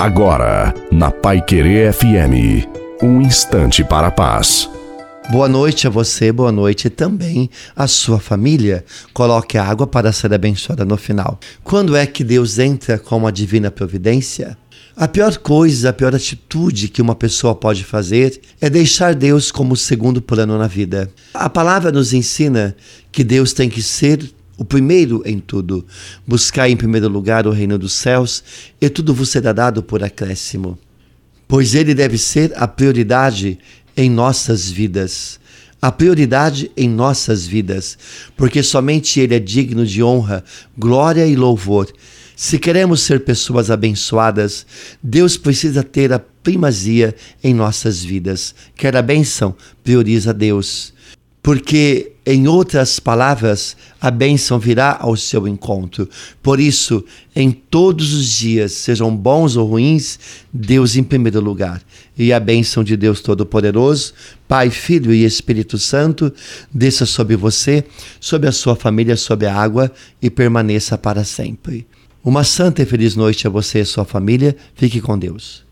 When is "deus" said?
12.24-12.58, 19.14-19.52, 23.22-23.52, 45.02-45.38, 50.34-50.92, 60.52-60.96, 62.96-63.22, 75.18-75.69